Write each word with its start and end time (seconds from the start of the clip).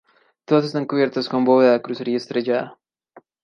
Todas 0.47 0.65
están 0.65 0.87
cubiertas 0.87 1.29
con 1.31 1.45
bóveda 1.45 1.73
de 1.73 1.81
crucería 1.83 2.17
estrellada. 2.17 2.79